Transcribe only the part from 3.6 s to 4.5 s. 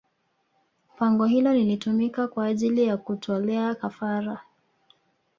kafara